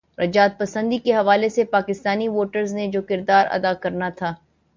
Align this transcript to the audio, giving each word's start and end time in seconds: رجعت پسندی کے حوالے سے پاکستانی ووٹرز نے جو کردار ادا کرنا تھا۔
رجعت 0.17 0.57
پسندی 0.59 0.97
کے 0.97 1.13
حوالے 1.13 1.49
سے 1.49 1.63
پاکستانی 1.65 2.27
ووٹرز 2.27 2.73
نے 2.73 2.87
جو 2.87 3.01
کردار 3.01 3.45
ادا 3.49 3.73
کرنا 3.73 4.09
تھا۔ 4.09 4.33